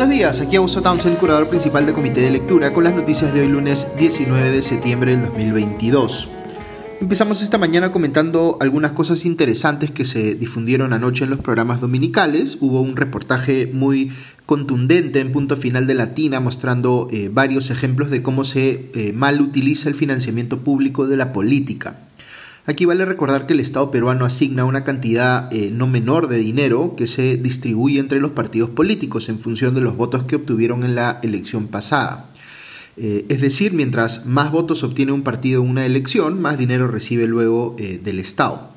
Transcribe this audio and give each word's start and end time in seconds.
Buenos 0.00 0.16
días, 0.16 0.40
aquí 0.40 0.56
Augusto 0.56 0.80
Townsend, 0.80 1.18
curador 1.18 1.46
principal 1.48 1.84
del 1.84 1.94
Comité 1.94 2.22
de 2.22 2.30
Lectura, 2.30 2.72
con 2.72 2.84
las 2.84 2.94
noticias 2.94 3.34
de 3.34 3.42
hoy 3.42 3.48
lunes 3.48 3.86
19 3.98 4.50
de 4.50 4.62
septiembre 4.62 5.10
del 5.10 5.26
2022. 5.26 6.26
Empezamos 7.02 7.42
esta 7.42 7.58
mañana 7.58 7.92
comentando 7.92 8.56
algunas 8.62 8.92
cosas 8.92 9.26
interesantes 9.26 9.90
que 9.90 10.06
se 10.06 10.36
difundieron 10.36 10.94
anoche 10.94 11.24
en 11.24 11.30
los 11.30 11.40
programas 11.40 11.82
dominicales. 11.82 12.56
Hubo 12.62 12.80
un 12.80 12.96
reportaje 12.96 13.70
muy 13.74 14.10
contundente 14.46 15.20
en 15.20 15.32
punto 15.32 15.54
final 15.54 15.86
de 15.86 15.92
Latina 15.92 16.40
mostrando 16.40 17.06
eh, 17.10 17.28
varios 17.30 17.68
ejemplos 17.68 18.08
de 18.08 18.22
cómo 18.22 18.44
se 18.44 18.90
eh, 18.94 19.12
mal 19.12 19.42
utiliza 19.42 19.90
el 19.90 19.94
financiamiento 19.94 20.60
público 20.60 21.08
de 21.08 21.18
la 21.18 21.34
política. 21.34 21.98
Aquí 22.70 22.84
vale 22.84 23.04
recordar 23.04 23.46
que 23.46 23.54
el 23.54 23.58
Estado 23.58 23.90
peruano 23.90 24.24
asigna 24.24 24.64
una 24.64 24.84
cantidad 24.84 25.52
eh, 25.52 25.72
no 25.74 25.88
menor 25.88 26.28
de 26.28 26.38
dinero 26.38 26.94
que 26.96 27.08
se 27.08 27.36
distribuye 27.36 27.98
entre 27.98 28.20
los 28.20 28.30
partidos 28.30 28.70
políticos 28.70 29.28
en 29.28 29.40
función 29.40 29.74
de 29.74 29.80
los 29.80 29.96
votos 29.96 30.22
que 30.22 30.36
obtuvieron 30.36 30.84
en 30.84 30.94
la 30.94 31.18
elección 31.24 31.66
pasada. 31.66 32.30
Eh, 32.96 33.26
es 33.28 33.40
decir, 33.40 33.72
mientras 33.72 34.24
más 34.24 34.52
votos 34.52 34.84
obtiene 34.84 35.10
un 35.10 35.22
partido 35.22 35.64
en 35.64 35.68
una 35.68 35.84
elección, 35.84 36.40
más 36.40 36.58
dinero 36.58 36.86
recibe 36.86 37.26
luego 37.26 37.74
eh, 37.80 38.00
del 38.00 38.20
Estado. 38.20 38.69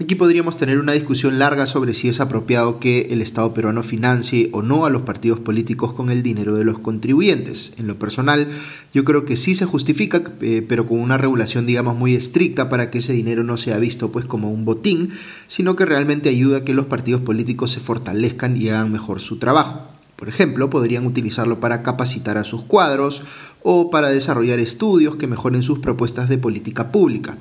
Aquí 0.00 0.16
podríamos 0.16 0.56
tener 0.56 0.80
una 0.80 0.90
discusión 0.90 1.38
larga 1.38 1.66
sobre 1.66 1.94
si 1.94 2.08
es 2.08 2.18
apropiado 2.18 2.80
que 2.80 3.02
el 3.12 3.22
Estado 3.22 3.54
peruano 3.54 3.84
financie 3.84 4.48
o 4.50 4.60
no 4.60 4.86
a 4.86 4.90
los 4.90 5.02
partidos 5.02 5.38
políticos 5.38 5.92
con 5.92 6.10
el 6.10 6.24
dinero 6.24 6.56
de 6.56 6.64
los 6.64 6.80
contribuyentes. 6.80 7.74
En 7.78 7.86
lo 7.86 7.96
personal, 7.96 8.48
yo 8.92 9.04
creo 9.04 9.24
que 9.24 9.36
sí 9.36 9.54
se 9.54 9.66
justifica, 9.66 10.24
eh, 10.40 10.66
pero 10.68 10.88
con 10.88 10.98
una 10.98 11.16
regulación, 11.16 11.64
digamos, 11.64 11.96
muy 11.96 12.16
estricta 12.16 12.68
para 12.68 12.90
que 12.90 12.98
ese 12.98 13.12
dinero 13.12 13.44
no 13.44 13.56
sea 13.56 13.78
visto 13.78 14.10
pues 14.10 14.24
como 14.24 14.50
un 14.50 14.64
botín, 14.64 15.10
sino 15.46 15.76
que 15.76 15.86
realmente 15.86 16.28
ayuda 16.28 16.58
a 16.58 16.64
que 16.64 16.74
los 16.74 16.86
partidos 16.86 17.20
políticos 17.20 17.70
se 17.70 17.78
fortalezcan 17.78 18.56
y 18.56 18.70
hagan 18.70 18.90
mejor 18.90 19.20
su 19.20 19.38
trabajo. 19.38 19.94
Por 20.16 20.28
ejemplo, 20.28 20.70
podrían 20.70 21.06
utilizarlo 21.06 21.60
para 21.60 21.84
capacitar 21.84 22.36
a 22.36 22.44
sus 22.44 22.62
cuadros 22.62 23.22
o 23.62 23.90
para 23.90 24.08
desarrollar 24.08 24.58
estudios 24.58 25.14
que 25.14 25.28
mejoren 25.28 25.62
sus 25.62 25.78
propuestas 25.78 26.28
de 26.28 26.38
política 26.38 26.90
pública. 26.90 27.38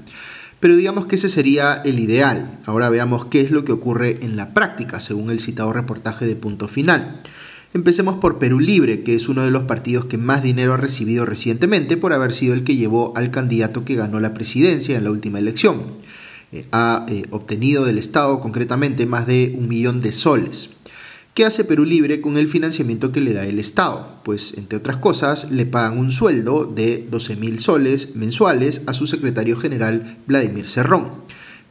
Pero 0.64 0.78
digamos 0.78 1.08
que 1.08 1.18
ese 1.18 1.28
sería 1.28 1.82
el 1.84 2.00
ideal. 2.00 2.58
Ahora 2.66 2.88
veamos 2.88 3.26
qué 3.26 3.42
es 3.42 3.52
lo 3.52 3.66
que 3.66 3.74
ocurre 3.74 4.20
en 4.22 4.38
la 4.38 4.54
práctica, 4.54 5.02
según 5.02 5.30
el 5.30 5.42
citado 5.42 5.74
reportaje 5.74 6.26
de 6.26 6.38
punto 6.38 6.70
final. 6.70 7.20
Empecemos 7.74 8.20
por 8.20 8.40
Perú 8.40 8.62
Libre, 8.62 9.04
que 9.04 9.14
es 9.14 9.28
uno 9.28 9.44
de 9.44 9.52
los 9.52 9.64
partidos 9.64 10.06
que 10.06 10.18
más 10.18 10.42
dinero 10.42 10.74
ha 10.74 10.78
recibido 10.78 11.26
recientemente 11.26 11.98
por 11.98 12.14
haber 12.14 12.32
sido 12.32 12.54
el 12.54 12.64
que 12.64 12.78
llevó 12.78 13.12
al 13.18 13.30
candidato 13.30 13.84
que 13.84 13.96
ganó 13.96 14.22
la 14.22 14.34
presidencia 14.34 14.98
en 14.98 15.04
la 15.04 15.12
última 15.12 15.38
elección. 15.38 15.82
Eh, 16.54 16.66
ha 16.72 17.06
eh, 17.10 17.24
obtenido 17.32 17.84
del 17.84 17.98
Estado 17.98 18.40
concretamente 18.40 19.06
más 19.06 19.28
de 19.28 19.54
un 19.58 19.68
millón 19.68 20.00
de 20.00 20.14
soles. 20.14 20.70
¿Qué 21.34 21.46
hace 21.46 21.64
Perú 21.64 21.84
Libre 21.84 22.22
con 22.22 22.38
el 22.38 22.48
financiamiento 22.48 23.12
que 23.12 23.20
le 23.20 23.34
da 23.34 23.44
el 23.48 23.58
Estado? 23.58 24.20
Pues, 24.24 24.56
entre 24.56 24.78
otras 24.78 24.98
cosas, 24.98 25.50
le 25.50 25.66
pagan 25.66 25.98
un 25.98 26.12
sueldo 26.12 26.66
de 26.66 27.08
12 27.10 27.38
mil 27.38 27.58
soles 27.58 28.16
mensuales 28.16 28.84
a 28.86 28.94
su 28.94 29.08
secretario 29.08 29.58
general 29.58 30.18
Vladimir 30.28 30.70
Cerrón. 30.70 31.08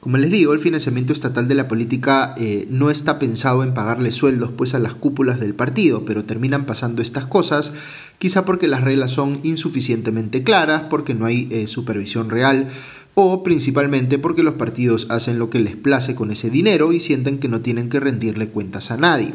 Como 0.01 0.19
les 0.19 0.33
digo, 0.33 0.53
el 0.53 0.59
financiamiento 0.59 1.13
estatal 1.13 1.47
de 1.47 1.55
la 1.55 1.69
política 1.69 2.35
eh, 2.37 2.67
no 2.71 2.91
está 2.91 3.21
pensado 3.21 3.63
en 3.63 3.73
pagarle 3.73 4.11
sueldos 4.11 4.51
pues 4.51 4.75
a 4.75 4.81
las 4.81 4.95
cúpulas 4.95 5.39
del 5.39 5.55
partido, 5.55 6.05
pero 6.05 6.25
terminan 6.25 6.67
pasando 6.67 7.01
estas 7.01 7.27
cosas, 7.27 7.73
quizá 8.19 8.45
porque 8.45 8.67
las 8.67 8.83
reglas 8.83 9.13
son 9.13 9.39
insuficientemente 9.45 10.43
claras, 10.43 10.87
porque 10.91 11.15
no 11.15 11.25
hay 11.25 11.47
eh, 11.53 11.69
supervisión 11.69 12.31
real 12.31 12.67
o 13.15 13.43
principalmente 13.43 14.19
porque 14.19 14.43
los 14.43 14.55
partidos 14.55 15.11
hacen 15.11 15.39
lo 15.39 15.51
que 15.51 15.61
les 15.61 15.77
place 15.77 16.15
con 16.15 16.31
ese 16.31 16.51
dinero 16.51 16.93
y 16.93 16.99
sienten 16.99 17.39
que 17.39 17.49
no 17.49 17.61
tienen 17.61 17.89
que 17.89 18.01
rendirle 18.01 18.49
cuentas 18.49 18.91
a 18.91 18.97
nadie. 18.97 19.35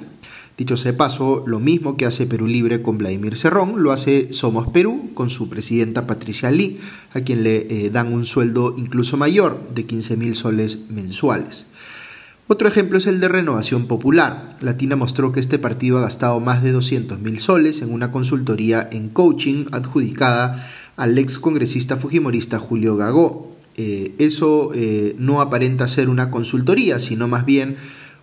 Dicho 0.58 0.76
sea 0.76 0.92
de 0.92 0.98
paso, 0.98 1.44
lo 1.46 1.60
mismo 1.60 1.98
que 1.98 2.08
hace 2.08 2.26
Perú 2.26 2.48
Libre 2.48 2.82
con 2.82 2.98
Vladimir 2.98 3.38
Cerrón, 3.38 3.84
lo 3.84 3.92
hace 3.92 4.34
Somos 4.34 4.68
Perú 4.70 5.12
con 5.14 5.30
su 5.30 5.50
presidenta 5.50 6.08
Patricia 6.08 6.50
Lee, 6.50 6.80
a 7.14 7.22
quien 7.22 7.44
le 7.44 7.68
eh, 7.70 7.92
dan 7.92 8.12
un 8.12 8.26
sueldo 8.26 8.74
incluso 8.76 9.18
mayor 9.18 9.62
de 9.76 9.86
15 9.86 10.18
mil 10.18 10.36
soles 10.36 10.90
mensuales. 10.90 11.68
Otro 12.48 12.68
ejemplo 12.68 12.98
es 12.98 13.06
el 13.06 13.20
de 13.20 13.28
Renovación 13.28 13.86
Popular. 13.86 14.58
Latina 14.60 14.96
mostró 14.96 15.32
que 15.32 15.40
este 15.40 15.60
partido 15.60 16.00
ha 16.00 16.02
gastado 16.02 16.40
más 16.40 16.64
de 16.64 16.72
200 16.72 17.20
mil 17.20 17.40
soles 17.40 17.84
en 17.84 17.94
una 17.94 18.12
consultoría 18.12 18.90
en 18.92 19.10
coaching 19.10 19.66
adjudicada 19.74 20.66
al 20.96 21.16
ex 21.20 21.38
congresista 21.38 21.98
fujimorista 21.98 22.58
Julio 22.58 22.96
Gagó. 22.96 23.56
Eh, 23.76 24.16
eso 24.18 24.72
eh, 24.74 25.16
no 25.20 25.40
aparenta 25.40 25.88
ser 25.88 26.10
una 26.10 26.32
consultoría, 26.32 26.98
sino 26.98 27.28
más 27.28 27.46
bien 27.46 27.76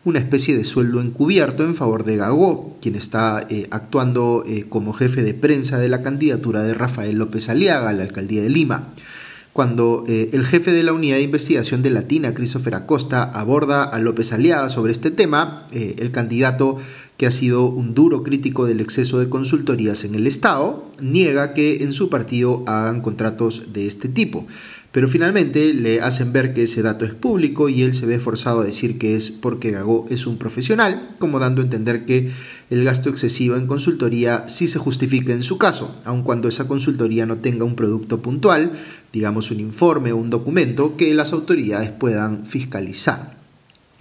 una 0.04 0.19
especie 0.19 0.56
de 0.56 0.65
sueldo 0.65 1.00
encubierto 1.00 1.65
en 1.65 1.75
favor 1.75 2.04
de 2.04 2.16
Gagó, 2.16 2.76
quien 2.82 2.94
está 2.94 3.47
eh, 3.48 3.66
actuando 3.70 4.44
eh, 4.47 4.66
como 4.69 4.92
jefe 4.92 5.22
de 5.22 5.34
prensa 5.34 5.78
de 5.78 5.88
la 5.88 6.03
candidatura 6.03 6.62
de 6.62 6.75
Rafael 6.75 7.16
López 7.16 7.48
Aliaga 7.48 7.88
a 7.88 7.92
la 7.94 8.03
alcaldía 8.03 8.43
de 8.43 8.50
Lima. 8.50 8.88
Cuando 9.54 10.04
eh, 10.09 10.31
el 10.32 10.44
jefe 10.44 10.72
de 10.72 10.82
la 10.82 10.93
unidad 10.93 11.16
de 11.16 11.22
investigación 11.22 11.82
de 11.82 11.91
Latina, 11.91 12.34
Christopher 12.34 12.75
Acosta, 12.75 13.22
aborda 13.22 13.84
a 13.84 13.98
López 14.00 14.32
Aliaga 14.32 14.69
sobre 14.69 14.93
este 14.93 15.10
tema, 15.10 15.69
el 15.70 16.10
candidato 16.10 16.76
que 17.16 17.26
ha 17.26 17.31
sido 17.31 17.66
un 17.66 17.94
duro 17.94 18.25
crítico 18.25 18.66
del 18.66 18.81
exceso 18.81 19.20
de 19.20 19.28
consultorías 19.28 20.03
en 20.03 20.16
el 20.16 20.26
Estado, 20.26 20.91
niega 21.00 21.54
que 21.54 21.84
en 21.84 21.93
su 21.93 22.10
partido 22.10 22.64
hagan 22.66 23.00
contratos 23.00 23.72
de 23.72 23.87
este 23.87 24.09
tipo 24.09 24.44
pero 24.94 25.09
finalmente 25.09 25.75
le 25.75 26.00
hacen 26.00 26.32
ver 26.32 26.55
que 26.55 26.62
ese 26.62 26.81
dato 26.81 27.05
es 27.05 27.12
público 27.12 27.69
y 27.69 27.82
él 27.82 27.94
se 27.94 28.06
ve 28.06 28.21
forzado 28.21 28.60
a 28.60 28.65
decir 28.65 28.97
que 28.97 29.16
es 29.16 29.32
porque 29.32 29.72
Gago 29.72 30.06
es 30.09 30.25
un 30.25 30.38
profesional, 30.38 31.16
como 31.19 31.41
dando 31.41 31.60
a 31.62 31.65
entender 31.65 32.05
que 32.05 32.31
el 32.71 32.84
gasto 32.84 33.10
excesivo 33.10 33.56
en 33.56 33.66
consultoría 33.66 34.49
sí 34.49 34.69
se 34.69 34.78
justifica 34.78 35.32
en 35.32 35.43
su 35.43 35.59
caso, 35.59 36.00
aun 36.05 36.22
cuando 36.22 36.47
esa 36.47 36.69
consultoría 36.69 37.27
no 37.27 37.38
tenga 37.38 37.65
un 37.65 37.75
producto 37.75 38.22
puntual, 38.22 38.71
digamos 39.12 39.50
un 39.50 39.59
informe 39.59 40.12
o 40.12 40.16
un 40.16 40.31
documento 40.31 40.97
que 40.97 41.12
las 41.12 41.32
autoridades 41.32 41.91
puedan 41.91 42.47
fiscalizar. 42.47 43.44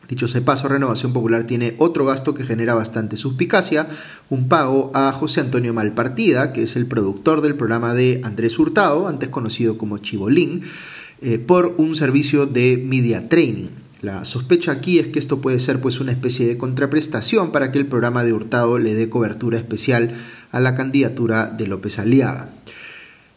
Dicho 0.09 0.27
sea 0.27 0.43
paso, 0.43 0.67
Renovación 0.67 1.13
Popular 1.13 1.45
tiene 1.45 1.75
otro 1.77 2.05
gasto 2.05 2.33
que 2.33 2.43
genera 2.43 2.73
bastante 2.73 3.17
suspicacia, 3.17 3.87
un 4.29 4.49
pago 4.49 4.91
a 4.93 5.11
José 5.11 5.41
Antonio 5.41 5.73
Malpartida, 5.73 6.51
que 6.51 6.63
es 6.63 6.75
el 6.75 6.85
productor 6.85 7.41
del 7.41 7.55
programa 7.55 7.93
de 7.93 8.21
Andrés 8.23 8.59
Hurtado, 8.59 9.07
antes 9.07 9.29
conocido 9.29 9.77
como 9.77 9.99
Chibolín, 9.99 10.61
eh, 11.21 11.39
por 11.39 11.75
un 11.77 11.95
servicio 11.95 12.45
de 12.45 12.77
media 12.77 13.29
training. 13.29 13.67
La 14.01 14.25
sospecha 14.25 14.73
aquí 14.73 14.99
es 14.99 15.07
que 15.07 15.19
esto 15.19 15.39
puede 15.39 15.61
ser 15.61 15.79
pues 15.79 16.01
una 16.01 16.11
especie 16.11 16.45
de 16.45 16.57
contraprestación 16.57 17.53
para 17.53 17.71
que 17.71 17.79
el 17.79 17.87
programa 17.87 18.25
de 18.25 18.33
Hurtado 18.33 18.77
le 18.77 18.95
dé 18.95 19.07
cobertura 19.07 19.57
especial 19.57 20.11
a 20.51 20.59
la 20.59 20.75
candidatura 20.75 21.47
de 21.47 21.67
López 21.67 21.99
Aliaga. 21.99 22.49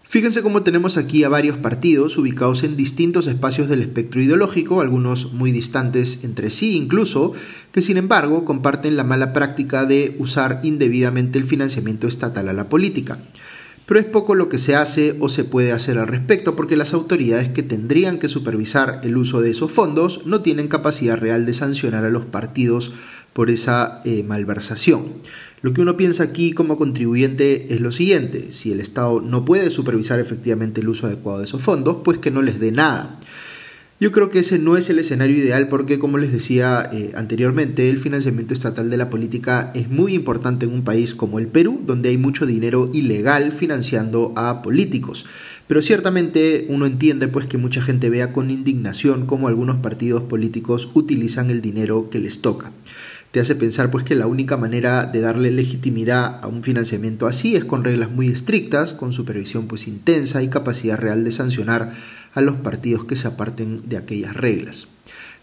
Fíjense 0.09 0.41
cómo 0.41 0.63
tenemos 0.63 0.99
aquí 0.99 1.25
a 1.25 1.29
varios 1.29 1.59
partidos 1.59 2.17
ubicados 2.17 2.63
en 2.63 2.77
distintos 2.77 3.27
espacios 3.27 3.69
del 3.69 3.83
espectro 3.83 4.23
ideológico, 4.23 4.81
algunos 4.81 5.33
muy 5.33 5.51
distantes 5.51 6.23
entre 6.23 6.51
sí 6.51 6.77
incluso, 6.77 7.33
que 7.73 7.83
sin 7.83 7.97
embargo 7.97 8.45
comparten 8.45 8.97
la 8.97 9.03
mala 9.03 9.33
práctica 9.33 9.85
de 9.85 10.15
usar 10.21 10.61
indebidamente 10.63 11.39
el 11.39 11.45
financiamiento 11.45 12.07
estatal 12.07 12.49
a 12.49 12.53
la 12.53 12.69
política. 12.69 13.19
Pero 13.85 13.99
es 13.99 14.07
poco 14.07 14.37
lo 14.37 14.49
que 14.49 14.59
se 14.59 14.77
hace 14.77 15.17
o 15.19 15.29
se 15.29 15.45
puede 15.45 15.73
hacer 15.73 15.99
al 15.99 16.07
respecto 16.07 16.55
porque 16.55 16.77
las 16.77 16.95
autoridades 16.95 17.49
que 17.49 17.65
tendrían 17.65 18.19
que 18.19 18.29
supervisar 18.29 19.01
el 19.03 19.17
uso 19.17 19.41
de 19.41 19.51
esos 19.51 19.73
fondos 19.73 20.25
no 20.25 20.41
tienen 20.41 20.69
capacidad 20.69 21.17
real 21.17 21.47
de 21.47 21.55
sancionar 21.55 22.05
a 22.05 22.11
los 22.11 22.27
partidos 22.27 22.93
por 23.33 23.51
esa 23.51 24.03
eh, 24.05 24.23
malversación. 24.23 25.05
Lo 25.63 25.73
que 25.73 25.81
uno 25.81 25.97
piensa 25.97 26.23
aquí 26.23 26.53
como 26.53 26.77
contribuyente 26.77 27.73
es 27.75 27.81
lo 27.81 27.91
siguiente, 27.91 28.53
si 28.53 28.73
el 28.73 28.81
Estado 28.81 29.21
no 29.21 29.45
puede 29.45 29.71
supervisar 29.71 30.21
efectivamente 30.21 30.83
el 30.83 30.89
uso 30.89 31.07
adecuado 31.07 31.39
de 31.39 31.47
esos 31.47 31.63
fondos, 31.63 31.99
pues 32.05 32.19
que 32.19 32.31
no 32.31 32.43
les 32.43 32.61
dé 32.61 32.73
nada. 32.73 33.19
Yo 33.99 34.13
creo 34.13 34.29
que 34.29 34.41
ese 34.41 34.59
no 34.59 34.77
es 34.77 34.91
el 34.91 34.99
escenario 34.99 35.39
ideal 35.39 35.69
porque, 35.69 35.99
como 35.99 36.19
les 36.19 36.31
decía 36.31 36.91
eh, 36.93 37.13
anteriormente, 37.15 37.89
el 37.89 37.97
financiamiento 37.97 38.53
estatal 38.53 38.91
de 38.91 38.99
la 38.99 39.09
política 39.09 39.71
es 39.75 39.89
muy 39.89 40.13
importante 40.13 40.67
en 40.67 40.75
un 40.75 40.85
país 40.85 41.15
como 41.15 41.39
el 41.39 41.47
Perú, 41.47 41.81
donde 41.87 42.11
hay 42.11 42.19
mucho 42.19 42.45
dinero 42.45 42.91
ilegal 42.93 43.53
financiando 43.53 44.35
a 44.37 44.61
políticos. 44.61 45.25
Pero 45.67 45.81
ciertamente 45.81 46.67
uno 46.69 46.85
entiende 46.85 47.27
pues 47.29 47.47
que 47.47 47.57
mucha 47.57 47.81
gente 47.81 48.11
vea 48.11 48.35
con 48.35 48.51
indignación 48.51 49.25
cómo 49.25 49.49
algunos 49.49 49.77
partidos 49.77 50.21
políticos 50.21 50.91
utilizan 50.93 51.49
el 51.49 51.63
dinero 51.63 52.11
que 52.11 52.19
les 52.19 52.43
toca 52.43 52.73
te 53.37 53.41
hace 53.41 53.55
pensar 53.55 53.91
pues 53.91 54.03
que 54.03 54.15
la 54.15 54.27
única 54.27 54.57
manera 54.57 55.05
de 55.05 55.21
darle 55.21 55.51
legitimidad 55.51 56.41
a 56.43 56.47
un 56.47 56.63
financiamiento 56.63 57.27
así 57.27 57.55
es 57.55 57.67
con 57.67 57.85
reglas 57.85 58.11
muy 58.11 58.29
estrictas, 58.29 58.95
con 58.95 59.13
supervisión 59.13 59.67
pues 59.67 59.89
intensa 59.89 60.43
y 60.43 60.49
capacidad 60.49 60.97
real 60.97 61.23
de 61.23 61.33
sancionar 61.33 61.93
a 62.33 62.41
los 62.41 62.57
partidos 62.57 63.05
que 63.05 63.15
se 63.15 63.29
aparten 63.29 63.91
de 63.91 63.99
aquellas 63.99 64.35
reglas. 64.35 64.89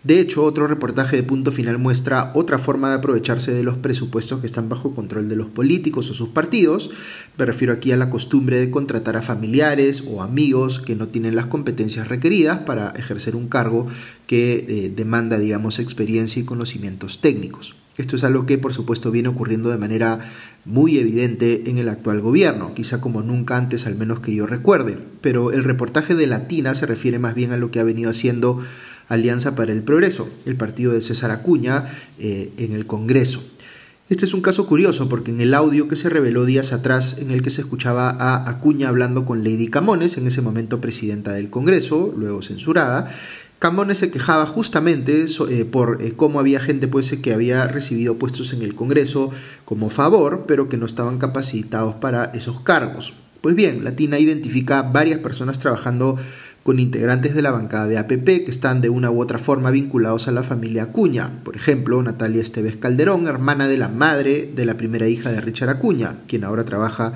De 0.04 0.20
hecho, 0.20 0.44
otro 0.44 0.66
reportaje 0.66 1.18
de 1.18 1.22
punto 1.22 1.52
final 1.52 1.78
muestra 1.78 2.32
otra 2.34 2.58
forma 2.58 2.90
de 2.90 2.96
aprovecharse 2.96 3.54
de 3.54 3.62
los 3.62 3.78
presupuestos 3.78 4.40
que 4.42 4.48
están 4.48 4.70
bajo 4.70 4.96
control 4.96 5.30
de 5.30 5.36
los 5.36 5.50
políticos 5.50 6.10
o 6.10 6.16
sus 6.16 6.30
partidos. 6.30 6.90
Me 7.38 7.46
refiero 7.46 7.74
aquí 7.74 7.92
a 7.92 7.98
la 7.98 8.10
costumbre 8.10 8.60
de 8.60 8.72
contratar 8.72 9.18
a 9.18 9.22
familiares 9.22 10.04
o 10.08 10.24
amigos 10.24 10.80
que 10.80 10.96
no 10.96 11.10
tienen 11.10 11.36
las 11.36 11.46
competencias 11.46 12.08
requeridas 12.08 12.58
para 12.62 12.90
ejercer 12.98 13.36
un 13.36 13.48
cargo 13.48 13.86
que 14.26 14.66
eh, 14.68 14.92
demanda, 14.96 15.38
digamos, 15.38 15.78
experiencia 15.78 16.42
y 16.42 16.46
conocimientos 16.46 17.22
técnicos. 17.22 17.76
Esto 17.98 18.16
es 18.16 18.24
algo 18.24 18.46
que 18.46 18.58
por 18.58 18.74
supuesto 18.74 19.12
viene 19.12 19.30
ocurriendo 19.30 19.70
de 19.70 19.78
manera 19.78 20.20
muy 20.66 20.98
evidente 20.98 21.70
en 21.70 21.78
el 21.78 21.90
actual 21.90 22.22
gobierno, 22.22 22.74
quizá 22.74 23.00
como 23.00 23.22
nunca 23.22 23.56
antes 23.58 23.86
al 23.86 23.96
menos 23.96 24.20
que 24.20 24.34
yo 24.34 24.48
recuerde, 24.48 24.98
pero 25.22 25.52
el 25.52 25.64
reportaje 25.64 26.16
de 26.16 26.28
Latina 26.28 26.74
se 26.74 26.88
refiere 26.88 27.20
más 27.20 27.36
bien 27.36 27.52
a 27.52 27.58
lo 27.58 27.70
que 27.70 27.80
ha 27.80 27.84
venido 27.84 28.10
haciendo 28.10 28.60
Alianza 29.10 29.56
para 29.56 29.72
el 29.72 29.84
Progreso, 29.84 30.28
el 30.46 30.56
partido 30.56 30.92
de 30.92 31.02
César 31.02 31.30
Acuña, 31.32 31.86
eh, 32.18 32.52
en 32.58 32.74
el 32.74 32.88
Congreso. 32.88 33.44
Este 34.10 34.26
es 34.26 34.34
un 34.34 34.42
caso 34.42 34.68
curioso 34.68 35.08
porque 35.08 35.32
en 35.32 35.40
el 35.40 35.54
audio 35.54 35.88
que 35.88 35.96
se 35.96 36.10
reveló 36.10 36.46
días 36.46 36.74
atrás 36.74 37.18
en 37.20 37.32
el 37.32 37.42
que 37.42 37.50
se 37.50 37.62
escuchaba 37.62 38.10
a 38.10 38.50
Acuña 38.50 38.90
hablando 38.90 39.26
con 39.26 39.44
Lady 39.44 39.70
Camones, 39.70 40.18
en 40.18 40.28
ese 40.28 40.42
momento 40.42 40.82
presidenta 40.82 41.32
del 41.32 41.50
Congreso, 41.50 42.14
luego 42.18 42.42
censurada, 42.42 43.10
Camones 43.64 44.00
se 44.00 44.12
quejaba 44.12 44.46
justamente 44.46 45.24
eh, 45.24 45.64
por 45.64 46.02
eh, 46.02 46.12
cómo 46.18 46.42
había 46.42 46.60
gente 46.60 46.90
pues, 46.90 47.14
que 47.14 47.34
había 47.34 47.66
recibido 47.66 48.16
puestos 48.16 48.52
en 48.52 48.62
el 48.62 48.76
Congreso 48.76 49.32
como 49.64 49.90
favor, 49.90 50.44
pero 50.46 50.68
que 50.68 50.76
no 50.76 50.86
estaban 50.86 51.18
capacitados 51.18 51.94
para 51.96 52.26
esos 52.34 52.60
cargos. 52.60 53.14
Pues 53.40 53.56
bien, 53.56 53.86
Latina 53.86 54.20
identifica 54.20 54.82
varias 54.82 55.20
personas 55.20 55.60
trabajando 55.60 56.18
con 56.64 56.78
integrantes 56.78 57.36
de 57.36 57.42
la 57.42 57.52
bancada 57.52 57.88
de 57.88 57.98
APP 57.98 58.26
que 58.26 58.52
están 58.52 58.82
de 58.82 58.90
una 58.90 59.12
u 59.12 59.22
otra 59.22 59.38
forma 59.38 59.72
vinculados 59.72 60.28
a 60.28 60.34
la 60.34 60.44
familia 60.44 60.84
Acuña. 60.84 61.30
Por 61.46 61.56
ejemplo, 61.56 62.04
Natalia 62.04 62.42
Esteves 62.42 62.76
Calderón, 62.76 63.28
hermana 63.28 63.70
de 63.70 63.78
la 63.78 63.88
madre 63.88 64.52
de 64.54 64.66
la 64.66 64.76
primera 64.76 65.08
hija 65.08 65.32
de 65.32 65.40
Richard 65.40 65.70
Acuña, 65.70 66.16
quien 66.28 66.44
ahora 66.44 66.66
trabaja 66.66 67.14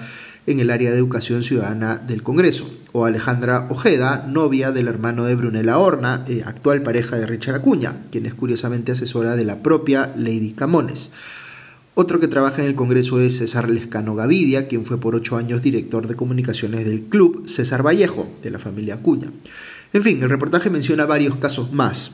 en 0.47 0.61
el 0.61 0.71
área 0.71 0.91
de 0.91 0.97
educación 0.97 1.44
ciudadana 1.44 1.97
del 1.97 2.23
Congreso, 2.23 2.67
o 2.94 3.05
Alejandra 3.05 3.67
Ojeda, 3.69 4.25
novia 4.27 4.71
del 4.71 4.88
hermano 4.88 5.25
de 5.25 5.35
Brunella 5.35 5.77
Horna, 5.77 6.23
eh, 6.27 6.41
actual 6.45 6.81
pareja 6.81 7.17
de 7.17 7.27
Richard 7.27 7.55
Acuña, 7.55 7.94
quien 8.11 8.25
es 8.25 8.33
curiosamente 8.33 8.94
asesora 8.94 9.35
de 9.35 9.44
la 9.44 9.61
propia 9.61 10.13
Lady 10.15 10.53
Camones. 10.53 11.11
Otro 11.95 12.19
que 12.19 12.29
trabaja 12.29 12.61
en 12.61 12.69
el 12.69 12.75
Congreso 12.75 13.19
es 13.19 13.38
César 13.38 13.69
Lescano 13.69 14.15
Gavidia, 14.15 14.67
quien 14.67 14.85
fue 14.85 14.99
por 14.99 15.15
ocho 15.15 15.35
años 15.35 15.63
director 15.63 16.07
de 16.07 16.15
comunicaciones 16.15 16.85
del 16.85 17.01
club 17.01 17.47
César 17.47 17.85
Vallejo, 17.85 18.31
de 18.41 18.51
la 18.51 18.59
familia 18.59 18.95
Acuña. 18.95 19.27
En 19.91 20.01
fin, 20.01 20.21
el 20.23 20.29
reportaje 20.29 20.69
menciona 20.69 21.05
varios 21.05 21.35
casos 21.35 21.73
más. 21.73 22.11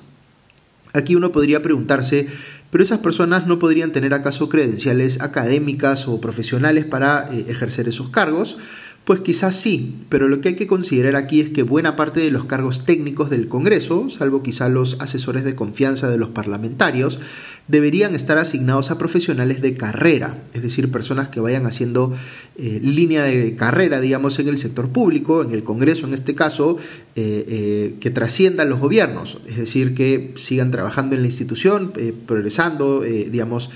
Aquí 0.93 1.15
uno 1.15 1.31
podría 1.31 1.61
preguntarse 1.61 2.27
pero 2.73 2.83
esas 2.83 3.01
personas 3.01 3.45
no 3.45 3.59
podrían 3.59 3.91
tener 3.91 4.15
acaso 4.15 4.49
credenciales 4.49 5.21
académicas 5.21 6.07
o 6.07 6.19
profesionales 6.19 6.85
para 6.85 7.27
eh, 7.31 7.45
ejercer 7.47 7.87
esos 7.87 8.09
cargos, 8.09 8.57
pues 9.05 9.19
quizás 9.19 9.59
sí, 9.59 9.95
pero 10.07 10.29
lo 10.29 10.39
que 10.39 10.49
hay 10.49 10.55
que 10.55 10.65
considerar 10.65 11.17
aquí 11.17 11.41
es 11.41 11.49
que 11.49 11.63
buena 11.63 11.97
parte 11.97 12.21
de 12.21 12.31
los 12.31 12.45
cargos 12.45 12.85
técnicos 12.85 13.29
del 13.29 13.49
Congreso, 13.49 14.09
salvo 14.09 14.43
quizá 14.43 14.69
los 14.69 15.01
asesores 15.01 15.43
de 15.43 15.55
confianza 15.55 16.09
de 16.09 16.17
los 16.17 16.29
parlamentarios, 16.29 17.19
deberían 17.67 18.15
estar 18.15 18.37
asignados 18.37 18.91
a 18.91 18.97
profesionales 18.97 19.61
de 19.61 19.75
carrera, 19.75 20.43
es 20.53 20.61
decir, 20.61 20.89
personas 20.89 21.27
que 21.27 21.41
vayan 21.41 21.65
haciendo 21.65 22.13
eh, 22.57 22.79
línea 22.81 23.23
de 23.23 23.55
carrera, 23.55 23.99
digamos, 23.99 24.39
en 24.39 24.47
el 24.47 24.57
sector 24.57 24.89
público, 24.89 25.41
en 25.41 25.51
el 25.51 25.63
Congreso 25.63 26.07
en 26.07 26.13
este 26.13 26.33
caso, 26.33 26.77
eh, 27.15 27.45
eh, 27.47 27.95
que 27.99 28.09
trasciendan 28.09 28.69
los 28.69 28.79
gobiernos, 28.79 29.39
es 29.47 29.57
decir, 29.57 29.95
que 29.95 30.33
sigan 30.35 30.71
trabajando 30.71 31.15
en 31.15 31.21
la 31.21 31.27
institución, 31.27 31.93
progresando, 32.25 33.01
digamos, 33.01 33.69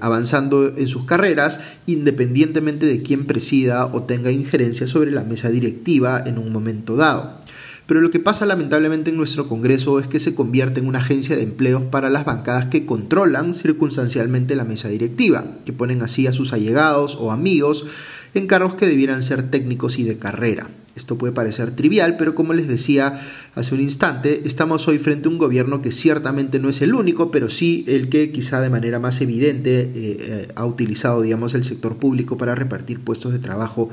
avanzando 0.00 0.74
en 0.76 0.88
sus 0.88 1.04
carreras, 1.04 1.60
independientemente 1.86 2.86
de 2.86 3.02
quién 3.02 3.26
presida 3.26 3.86
o 3.86 4.02
tenga 4.02 4.30
injerencia 4.30 4.65
sobre 4.74 5.10
la 5.10 5.24
mesa 5.24 5.50
directiva 5.50 6.22
en 6.24 6.38
un 6.38 6.52
momento 6.52 6.96
dado. 6.96 7.40
Pero 7.86 8.00
lo 8.00 8.10
que 8.10 8.18
pasa 8.18 8.46
lamentablemente 8.46 9.10
en 9.10 9.16
nuestro 9.16 9.48
Congreso 9.48 10.00
es 10.00 10.08
que 10.08 10.18
se 10.18 10.34
convierte 10.34 10.80
en 10.80 10.88
una 10.88 10.98
agencia 10.98 11.36
de 11.36 11.44
empleos 11.44 11.82
para 11.84 12.10
las 12.10 12.24
bancadas 12.24 12.66
que 12.66 12.84
controlan 12.84 13.54
circunstancialmente 13.54 14.56
la 14.56 14.64
mesa 14.64 14.88
directiva, 14.88 15.44
que 15.64 15.72
ponen 15.72 16.02
así 16.02 16.26
a 16.26 16.32
sus 16.32 16.52
allegados 16.52 17.16
o 17.20 17.30
amigos 17.30 17.86
en 18.34 18.48
cargos 18.48 18.74
que 18.74 18.86
debieran 18.86 19.22
ser 19.22 19.50
técnicos 19.50 19.98
y 19.98 20.02
de 20.02 20.18
carrera. 20.18 20.66
Esto 20.96 21.18
puede 21.18 21.34
parecer 21.34 21.72
trivial, 21.72 22.16
pero 22.16 22.34
como 22.34 22.54
les 22.54 22.68
decía 22.68 23.20
hace 23.54 23.74
un 23.74 23.82
instante, 23.82 24.42
estamos 24.46 24.88
hoy 24.88 24.98
frente 24.98 25.28
a 25.28 25.30
un 25.30 25.36
gobierno 25.36 25.82
que 25.82 25.92
ciertamente 25.92 26.58
no 26.58 26.70
es 26.70 26.80
el 26.80 26.94
único, 26.94 27.30
pero 27.30 27.50
sí 27.50 27.84
el 27.86 28.08
que 28.08 28.32
quizá 28.32 28.62
de 28.62 28.70
manera 28.70 28.98
más 28.98 29.20
evidente 29.20 29.80
eh, 29.80 29.90
eh, 29.94 30.48
ha 30.54 30.64
utilizado, 30.64 31.20
digamos, 31.20 31.52
el 31.52 31.64
sector 31.64 31.98
público 31.98 32.38
para 32.38 32.54
repartir 32.54 33.00
puestos 33.00 33.34
de 33.34 33.38
trabajo 33.38 33.90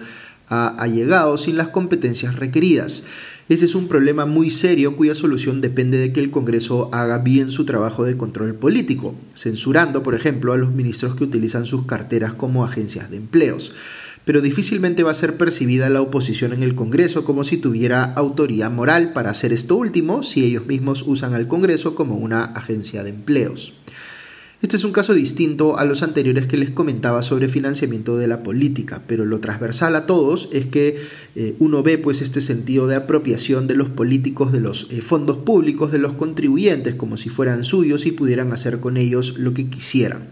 a 0.48 0.70
allegados 0.82 1.44
sin 1.44 1.58
las 1.58 1.70
competencias 1.70 2.36
requeridas. 2.36 3.04
Ese 3.50 3.66
es 3.66 3.76
un 3.76 3.88
problema 3.88 4.26
muy 4.26 4.50
serio 4.50 4.96
cuya 4.96 5.16
solución 5.16 5.60
depende 5.60 5.98
de 5.98 6.14
que 6.14 6.22
el 6.22 6.32
Congreso 6.32 6.90
haga 6.94 7.18
bien 7.18 7.52
su 7.52 7.66
trabajo 7.66 8.06
de 8.06 8.16
control 8.16 8.56
político, 8.56 9.16
censurando, 9.34 10.02
por 10.02 10.16
ejemplo, 10.16 10.54
a 10.54 10.58
los 10.58 10.72
ministros 10.72 11.16
que 11.16 11.26
utilizan 11.26 11.66
sus 11.66 11.86
carteras 11.86 12.34
como 12.34 12.64
agencias 12.64 13.12
de 13.12 13.18
empleos. 13.18 13.74
Pero 14.26 14.40
difícilmente 14.40 15.04
va 15.04 15.12
a 15.12 15.16
ser 15.16 15.36
percibida 15.36 15.90
la 15.90 16.02
oposición 16.02 16.54
en 16.54 16.64
el 16.64 16.76
Congreso 16.76 17.26
como 17.26 17.44
si 17.44 17.58
tuviera 17.58 18.04
autoridad 18.04 18.72
moral 18.72 19.12
para 19.12 19.32
hacer 19.32 19.52
esto 19.52 19.76
último 19.76 20.24
si 20.24 20.46
ellos 20.46 20.66
mismos 20.66 21.04
usan 21.06 21.34
al 21.34 21.50
Congreso 21.50 21.96
como 21.96 22.16
una 22.16 22.46
agencia 22.46 23.04
de 23.04 23.10
empleos. 23.10 23.74
Este 24.64 24.78
es 24.78 24.86
un 24.86 24.94
caso 24.94 25.14
distinto 25.14 25.78
a 25.78 25.84
los 25.84 26.04
anteriores 26.04 26.48
que 26.48 26.56
les 26.56 26.72
comentaba 26.72 27.22
sobre 27.22 27.50
financiamiento 27.50 28.16
de 28.16 28.30
la 28.30 28.44
política, 28.44 29.04
pero 29.08 29.26
lo 29.26 29.42
transversal 29.42 29.94
a 29.98 30.06
todos 30.06 30.48
es 30.54 30.68
que 30.68 30.98
eh, 31.36 31.58
uno 31.60 31.84
ve 31.84 31.98
pues 31.98 32.22
este 32.22 32.40
sentido 32.40 32.88
de 32.88 32.96
apropiación 32.96 33.68
de 33.68 33.76
los 33.76 33.90
políticos 33.90 34.54
de 34.54 34.62
los 34.62 34.88
eh, 34.90 35.02
fondos 35.02 35.36
públicos 35.40 35.92
de 35.92 35.98
los 35.98 36.14
contribuyentes 36.14 36.96
como 36.96 37.18
si 37.18 37.28
fueran 37.28 37.66
suyos 37.66 38.06
y 38.06 38.14
pudieran 38.14 38.54
hacer 38.54 38.80
con 38.80 38.96
ellos 38.96 39.38
lo 39.38 39.54
que 39.54 39.68
quisieran. 39.68 40.30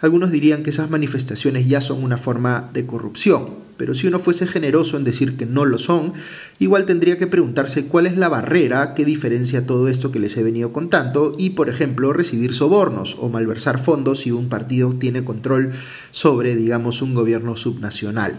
Algunos 0.00 0.30
dirían 0.30 0.62
que 0.62 0.70
esas 0.70 0.88
manifestaciones 0.88 1.66
ya 1.66 1.80
son 1.80 2.04
una 2.04 2.16
forma 2.16 2.70
de 2.72 2.86
corrupción, 2.86 3.63
pero 3.76 3.94
si 3.94 4.06
uno 4.06 4.18
fuese 4.18 4.46
generoso 4.46 4.96
en 4.96 5.04
decir 5.04 5.36
que 5.36 5.46
no 5.46 5.64
lo 5.64 5.78
son, 5.78 6.12
igual 6.58 6.86
tendría 6.86 7.18
que 7.18 7.26
preguntarse 7.26 7.86
cuál 7.86 8.06
es 8.06 8.16
la 8.16 8.28
barrera 8.28 8.94
que 8.94 9.04
diferencia 9.04 9.66
todo 9.66 9.88
esto 9.88 10.12
que 10.12 10.18
les 10.18 10.36
he 10.36 10.42
venido 10.42 10.72
contando 10.72 11.32
y, 11.38 11.50
por 11.50 11.68
ejemplo, 11.68 12.12
recibir 12.12 12.54
sobornos 12.54 13.16
o 13.20 13.28
malversar 13.28 13.78
fondos 13.78 14.20
si 14.20 14.30
un 14.30 14.48
partido 14.48 14.92
tiene 14.92 15.24
control 15.24 15.70
sobre, 16.10 16.56
digamos, 16.56 17.02
un 17.02 17.14
gobierno 17.14 17.56
subnacional. 17.56 18.38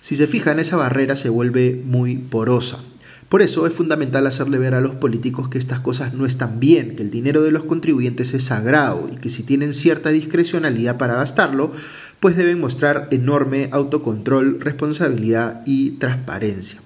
Si 0.00 0.16
se 0.16 0.26
fijan, 0.26 0.58
esa 0.58 0.76
barrera 0.76 1.16
se 1.16 1.30
vuelve 1.30 1.80
muy 1.84 2.16
porosa. 2.16 2.78
Por 3.28 3.42
eso 3.42 3.66
es 3.66 3.72
fundamental 3.72 4.26
hacerle 4.26 4.58
ver 4.58 4.74
a 4.74 4.80
los 4.80 4.94
políticos 4.94 5.48
que 5.48 5.58
estas 5.58 5.80
cosas 5.80 6.14
no 6.14 6.26
están 6.26 6.60
bien, 6.60 6.94
que 6.94 7.02
el 7.02 7.10
dinero 7.10 7.42
de 7.42 7.50
los 7.50 7.64
contribuyentes 7.64 8.34
es 8.34 8.44
sagrado 8.44 9.08
y 9.12 9.16
que 9.16 9.30
si 9.30 9.42
tienen 9.42 9.74
cierta 9.74 10.10
discrecionalidad 10.10 10.98
para 10.98 11.16
gastarlo, 11.16 11.72
pues 12.24 12.36
deben 12.38 12.58
mostrar 12.58 13.08
enorme 13.10 13.68
autocontrol, 13.70 14.58
responsabilidad 14.58 15.60
y 15.66 15.90
transparencia. 15.98 16.80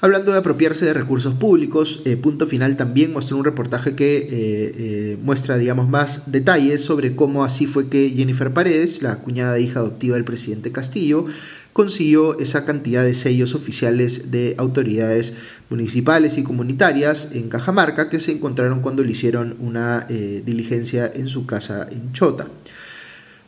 Hablando 0.00 0.32
de 0.32 0.38
apropiarse 0.38 0.86
de 0.86 0.94
recursos 0.94 1.34
públicos, 1.34 2.00
eh, 2.06 2.16
Punto 2.16 2.46
Final 2.46 2.78
también 2.78 3.12
mostró 3.12 3.36
un 3.36 3.44
reportaje 3.44 3.94
que 3.94 4.16
eh, 4.16 4.26
eh, 4.30 5.18
muestra, 5.22 5.58
digamos, 5.58 5.90
más 5.90 6.32
detalles 6.32 6.80
sobre 6.80 7.14
cómo 7.14 7.44
así 7.44 7.66
fue 7.66 7.90
que 7.90 8.08
Jennifer 8.08 8.54
Paredes, 8.54 9.02
la 9.02 9.16
cuñada 9.16 9.58
hija 9.58 9.80
adoptiva 9.80 10.14
del 10.14 10.24
presidente 10.24 10.72
Castillo, 10.72 11.26
consiguió 11.74 12.38
esa 12.38 12.64
cantidad 12.64 13.04
de 13.04 13.12
sellos 13.12 13.54
oficiales 13.54 14.30
de 14.30 14.54
autoridades 14.56 15.34
municipales 15.68 16.38
y 16.38 16.42
comunitarias 16.42 17.32
en 17.34 17.50
Cajamarca 17.50 18.08
que 18.08 18.18
se 18.18 18.32
encontraron 18.32 18.80
cuando 18.80 19.04
le 19.04 19.12
hicieron 19.12 19.56
una 19.58 20.06
diligencia 20.08 21.10
en 21.14 21.28
su 21.28 21.44
casa 21.44 21.86
en 21.90 22.14
Chota. 22.14 22.46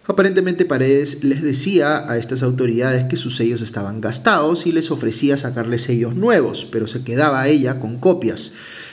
Aparentemente 0.09 0.65
Paredes 0.65 1.25
les 1.25 1.43
decía 1.43 2.09
a 2.09 2.17
estas 2.17 2.45
autoridades 2.45 3.07
que 3.07 3.17
sus 3.17 3.37
sellos 3.37 3.61
estaban 3.61 4.01
gastados 4.01 4.67
y 4.67 4.73
les 4.73 4.93
ofrecía 4.93 5.37
sacarles 5.37 5.83
sellos 5.83 6.15
nuevos, 6.15 6.65
pero 6.71 6.87
se 6.87 7.03
quedaba 7.03 7.49
ella 7.49 7.81
con 7.81 7.99
copias. 7.99 8.53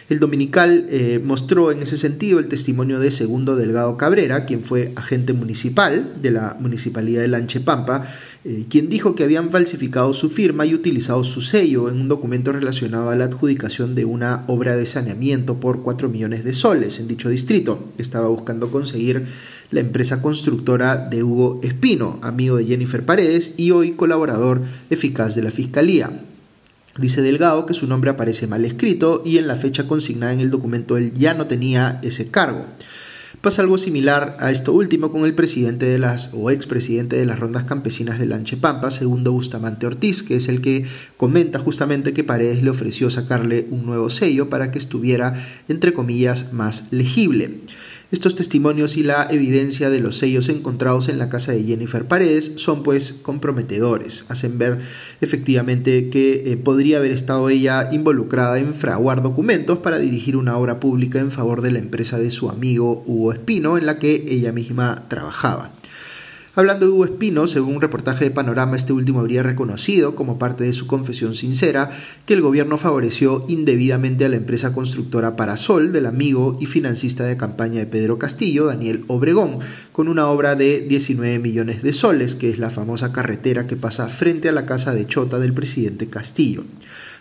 El 0.09 0.19
dominical 0.19 0.87
eh, 0.89 1.21
mostró 1.23 1.71
en 1.71 1.81
ese 1.81 1.97
sentido 1.97 2.39
el 2.39 2.47
testimonio 2.47 2.99
de 2.99 3.11
Segundo 3.11 3.55
Delgado 3.55 3.97
Cabrera, 3.97 4.45
quien 4.45 4.63
fue 4.63 4.91
agente 4.95 5.33
municipal 5.33 6.21
de 6.21 6.31
la 6.31 6.57
Municipalidad 6.59 7.21
de 7.21 7.29
Lanchepampa, 7.29 8.03
eh, 8.43 8.65
quien 8.69 8.89
dijo 8.89 9.15
que 9.15 9.23
habían 9.23 9.49
falsificado 9.49 10.13
su 10.13 10.29
firma 10.29 10.65
y 10.65 10.73
utilizado 10.73 11.23
su 11.23 11.39
sello 11.39 11.89
en 11.89 12.01
un 12.01 12.07
documento 12.09 12.51
relacionado 12.51 13.09
a 13.09 13.15
la 13.15 13.25
adjudicación 13.25 13.95
de 13.95 14.03
una 14.05 14.43
obra 14.47 14.75
de 14.75 14.85
saneamiento 14.85 15.59
por 15.59 15.81
4 15.81 16.09
millones 16.09 16.43
de 16.43 16.53
soles 16.53 16.99
en 16.99 17.07
dicho 17.07 17.29
distrito. 17.29 17.91
Estaba 17.97 18.27
buscando 18.27 18.69
conseguir 18.69 19.23
la 19.71 19.79
empresa 19.79 20.21
constructora 20.21 20.97
de 20.97 21.23
Hugo 21.23 21.61
Espino, 21.63 22.19
amigo 22.21 22.57
de 22.57 22.65
Jennifer 22.65 23.05
Paredes 23.05 23.53
y 23.57 23.71
hoy 23.71 23.93
colaborador 23.93 24.61
eficaz 24.89 25.35
de 25.35 25.43
la 25.43 25.51
Fiscalía. 25.51 26.11
Dice 26.97 27.23
Delgado 27.23 27.65
que 27.65 27.73
su 27.73 27.87
nombre 27.87 28.11
aparece 28.11 28.45
mal 28.45 28.65
escrito 28.65 29.23
y 29.25 29.39
en 29.39 29.47
la 29.47 29.55
fecha 29.55 29.87
consignada 29.87 30.33
en 30.33 30.39
el 30.41 30.51
documento 30.51 30.95
él 30.95 31.11
ya 31.15 31.33
no 31.33 31.47
tenía 31.47 31.99
ese 32.03 32.29
cargo. 32.29 32.65
Pasa 33.41 33.63
algo 33.63 33.77
similar 33.77 34.37
a 34.39 34.51
esto 34.51 34.71
último 34.71 35.11
con 35.11 35.25
el 35.25 35.33
presidente 35.33 35.87
de 35.87 35.97
las 35.97 36.31
o 36.33 36.51
expresidente 36.51 37.17
de 37.17 37.25
las 37.25 37.39
rondas 37.39 37.65
campesinas 37.65 38.19
de 38.19 38.27
Lanchepampa, 38.27 38.91
segundo 38.91 39.33
Bustamante 39.33 39.87
Ortiz, 39.87 40.23
que 40.23 40.35
es 40.35 40.47
el 40.47 40.61
que 40.61 40.85
comenta 41.17 41.59
justamente 41.59 42.13
que 42.13 42.23
Paredes 42.23 42.63
le 42.63 42.69
ofreció 42.69 43.09
sacarle 43.09 43.67
un 43.69 43.85
nuevo 43.85 44.09
sello 44.09 44.49
para 44.49 44.71
que 44.71 44.77
estuviera 44.77 45.33
entre 45.67 45.93
comillas 45.93 46.53
más 46.53 46.93
legible. 46.93 47.59
Estos 48.13 48.35
testimonios 48.35 48.95
y 48.95 49.01
la 49.01 49.27
evidencia 49.31 49.89
de 49.89 49.99
los 49.99 50.17
sellos 50.17 50.47
encontrados 50.47 51.09
en 51.09 51.17
la 51.17 51.29
casa 51.29 51.51
de 51.51 51.63
Jennifer 51.63 52.05
Paredes 52.07 52.51
son 52.57 52.83
pues 52.83 53.11
comprometedores, 53.11 54.25
hacen 54.29 54.59
ver 54.59 54.77
efectivamente 55.19 56.11
que 56.11 56.43
eh, 56.45 56.57
podría 56.57 56.97
haber 56.97 57.09
estado 57.09 57.49
ella 57.49 57.89
involucrada 57.91 58.59
en 58.59 58.75
fraguar 58.75 59.23
documentos 59.23 59.79
para 59.79 59.97
dirigir 59.97 60.37
una 60.37 60.59
obra 60.59 60.79
pública 60.79 61.17
en 61.17 61.31
favor 61.31 61.63
de 61.63 61.71
la 61.71 61.79
empresa 61.79 62.19
de 62.19 62.29
su 62.29 62.51
amigo 62.51 63.03
Hugo 63.07 63.33
Espino 63.33 63.79
en 63.79 63.87
la 63.87 63.97
que 63.97 64.25
ella 64.27 64.51
misma 64.51 65.05
trabajaba. 65.07 65.71
Hablando 66.55 66.85
de 66.85 66.91
Hugo 66.91 67.05
Espino, 67.05 67.47
según 67.47 67.77
un 67.77 67.81
reportaje 67.81 68.25
de 68.25 68.29
Panorama, 68.29 68.75
este 68.75 68.93
último 68.93 69.21
habría 69.21 69.41
reconocido, 69.41 70.13
como 70.13 70.37
parte 70.37 70.63
de 70.63 70.73
su 70.73 70.85
confesión 70.85 71.33
sincera, 71.33 71.89
que 72.27 72.35
el 72.35 72.41
gobierno 72.41 72.77
favoreció 72.77 73.43
indebidamente 73.47 74.23
a 74.23 74.29
la 74.29 74.35
empresa 74.35 74.71
constructora 74.71 75.35
Parasol 75.35 75.91
del 75.91 76.05
amigo 76.05 76.55
y 76.59 76.67
financista 76.67 77.23
de 77.23 77.37
campaña 77.37 77.79
de 77.79 77.87
Pedro 77.87 78.19
Castillo, 78.19 78.67
Daniel 78.67 79.03
Obregón, 79.07 79.61
con 79.91 80.07
una 80.07 80.27
obra 80.27 80.55
de 80.55 80.81
19 80.81 81.39
millones 81.39 81.81
de 81.81 81.91
soles, 81.91 82.35
que 82.35 82.51
es 82.51 82.59
la 82.59 82.69
famosa 82.69 83.11
carretera 83.11 83.65
que 83.65 83.75
pasa 83.75 84.07
frente 84.07 84.47
a 84.47 84.51
la 84.51 84.67
casa 84.67 84.93
de 84.93 85.07
Chota 85.07 85.39
del 85.39 85.53
presidente 85.53 86.05
Castillo. 86.05 86.65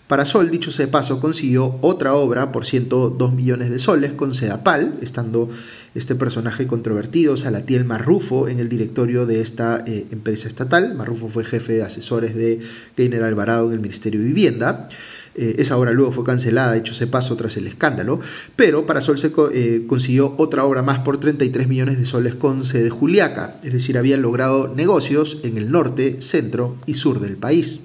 Parasol, 0.06 0.50
dicho 0.50 0.70
sea 0.70 0.86
de 0.86 0.92
paso, 0.92 1.20
consiguió 1.20 1.76
otra 1.80 2.14
obra 2.14 2.52
por 2.52 2.66
102 2.66 3.32
millones 3.32 3.70
de 3.70 3.78
soles 3.78 4.12
con 4.12 4.34
Sedapal, 4.34 4.98
estando 5.00 5.48
este 5.94 6.14
personaje 6.14 6.66
controvertido, 6.66 7.36
Salatiel 7.36 7.84
Marrufo, 7.84 8.48
en 8.48 8.58
el 8.58 8.68
directorio 8.68 9.26
de 9.26 9.40
esta 9.40 9.82
eh, 9.86 10.06
empresa 10.10 10.48
estatal. 10.48 10.94
Marrufo 10.94 11.28
fue 11.28 11.44
jefe 11.44 11.74
de 11.74 11.82
asesores 11.82 12.34
de 12.34 12.60
General 12.96 13.28
Alvarado 13.28 13.68
en 13.68 13.74
el 13.74 13.80
Ministerio 13.80 14.20
de 14.20 14.26
Vivienda. 14.26 14.88
Eh, 15.34 15.56
esa 15.58 15.78
obra 15.78 15.92
luego 15.92 16.12
fue 16.12 16.24
cancelada, 16.24 16.76
hecho 16.76 16.92
se 16.92 17.06
paso 17.06 17.36
tras 17.36 17.56
el 17.56 17.66
escándalo, 17.66 18.20
pero 18.54 18.84
Parasol 18.84 19.18
se 19.18 19.32
eh, 19.54 19.84
consiguió 19.86 20.34
otra 20.36 20.64
obra 20.64 20.82
más 20.82 20.98
por 20.98 21.18
33 21.18 21.68
millones 21.68 21.98
de 21.98 22.04
soles 22.04 22.34
con 22.34 22.64
sede 22.64 22.90
Juliaca, 22.90 23.56
es 23.62 23.72
decir, 23.72 23.96
habían 23.96 24.20
logrado 24.20 24.72
negocios 24.74 25.38
en 25.42 25.56
el 25.56 25.70
norte, 25.70 26.20
centro 26.20 26.76
y 26.84 26.94
sur 26.94 27.20
del 27.20 27.36
país. 27.36 27.80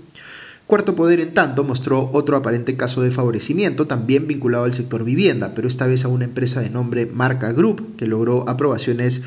Cuarto 0.67 0.95
Poder, 0.95 1.21
en 1.21 1.33
tanto, 1.33 1.63
mostró 1.63 2.09
otro 2.12 2.36
aparente 2.36 2.75
caso 2.75 3.01
de 3.01 3.09
favorecimiento, 3.09 3.88
también 3.88 4.27
vinculado 4.27 4.65
al 4.65 4.74
sector 4.74 5.05
vivienda, 5.05 5.53
pero 5.55 5.65
esta 5.65 5.88
vez 5.88 6.03
a 6.03 6.09
una 6.09 6.25
empresa 6.25 6.59
de 6.59 6.69
nombre 6.69 7.05
Marca 7.05 7.53
Group, 7.53 7.95
que 7.95 8.05
logró 8.05 8.50
aprobaciones 8.50 9.24